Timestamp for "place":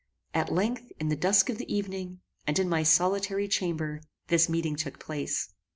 4.99-5.53